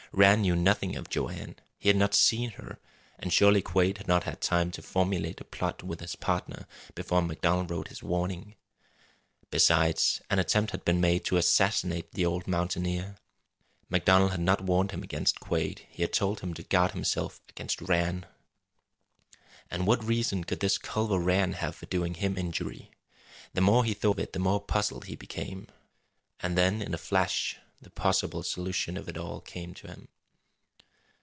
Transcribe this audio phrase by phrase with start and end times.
[0.13, 1.55] Rann knew nothing of Joanne.
[1.79, 2.79] He had not seen her.
[3.17, 7.21] And surely Quade had not had time to formulate a plot with his partner before
[7.21, 8.55] MacDonald wrote his warning.
[9.51, 13.15] Besides, an attempt had been made to assassinate the old mountaineer!
[13.89, 15.87] MacDonald had not warned him against Quade.
[15.89, 18.25] He had told him to guard himself against Rann.
[19.69, 22.91] And what reason could this Culver Rann have for doing him injury?
[23.53, 25.67] The more he thought of it the more puzzled he became.
[26.41, 30.07] And then, in a flash, the possible solution of it all came to him.